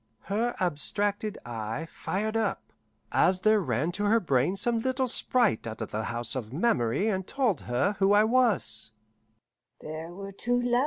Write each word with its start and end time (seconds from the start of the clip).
Her 0.21 0.55
abstracted 0.59 1.37
eye 1.45 1.85
fired 1.91 2.35
up, 2.35 2.73
as 3.11 3.41
there 3.41 3.59
ran 3.59 3.91
to 3.91 4.05
her 4.05 4.19
brain 4.19 4.55
some 4.55 4.79
little 4.79 5.07
sprite 5.07 5.67
out 5.67 5.79
of 5.79 5.91
the 5.91 6.05
House 6.05 6.33
of 6.35 6.51
Memory 6.51 7.07
and 7.07 7.27
told 7.27 7.61
her 7.69 7.97
who 7.99 8.11
I 8.11 8.23
was. 8.23 8.89